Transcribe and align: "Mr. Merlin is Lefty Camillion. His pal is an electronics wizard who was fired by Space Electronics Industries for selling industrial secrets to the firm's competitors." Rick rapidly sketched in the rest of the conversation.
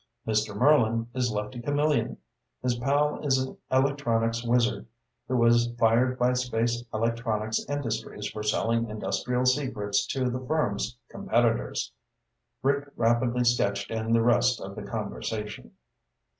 "Mr. 0.25 0.55
Merlin 0.55 1.07
is 1.13 1.31
Lefty 1.31 1.61
Camillion. 1.61 2.17
His 2.63 2.73
pal 2.73 3.19
is 3.23 3.37
an 3.37 3.55
electronics 3.69 4.43
wizard 4.43 4.87
who 5.27 5.37
was 5.37 5.71
fired 5.77 6.17
by 6.17 6.33
Space 6.33 6.83
Electronics 6.91 7.63
Industries 7.69 8.27
for 8.27 8.41
selling 8.41 8.89
industrial 8.89 9.45
secrets 9.45 10.07
to 10.07 10.27
the 10.27 10.43
firm's 10.43 10.97
competitors." 11.09 11.91
Rick 12.63 12.89
rapidly 12.95 13.43
sketched 13.43 13.91
in 13.91 14.11
the 14.11 14.23
rest 14.23 14.59
of 14.59 14.73
the 14.75 14.81
conversation. 14.81 15.73